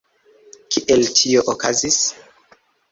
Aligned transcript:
Kiel 0.77 1.05
tio 1.21 1.47
okazis? 1.55 2.03